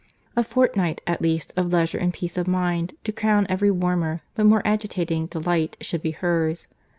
—A 0.35 0.43
fortnight, 0.43 0.99
at 1.05 1.21
least, 1.21 1.53
of 1.55 1.71
leisure 1.71 1.99
and 1.99 2.11
peace 2.11 2.35
of 2.35 2.47
mind, 2.47 2.95
to 3.03 3.11
crown 3.11 3.45
every 3.49 3.69
warmer, 3.69 4.21
but 4.33 4.47
more 4.47 4.63
agitating, 4.65 5.27
delight, 5.27 5.77
should 5.79 6.01
be 6.01 6.09
hers. 6.09 6.67